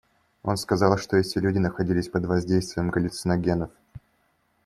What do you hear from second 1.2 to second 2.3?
люди находились под